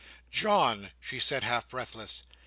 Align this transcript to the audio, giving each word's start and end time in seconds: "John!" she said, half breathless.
"John!" 0.31 0.89
she 0.99 1.19
said, 1.19 1.43
half 1.43 1.69
breathless. 1.69 2.23